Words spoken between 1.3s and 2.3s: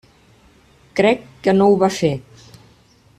que no ho va fer.